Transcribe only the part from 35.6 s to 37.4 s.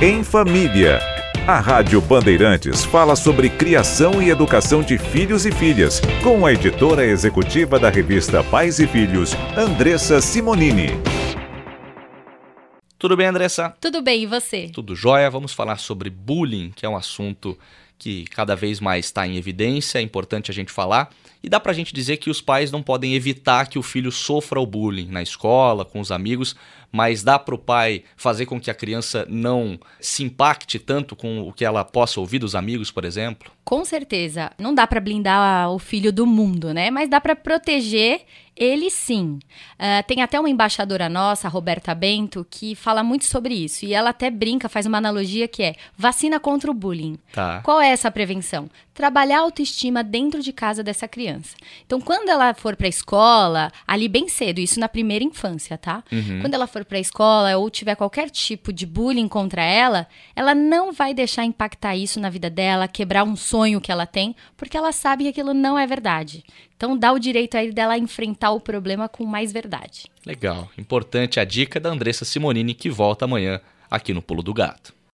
o filho do mundo, né? Mas dá para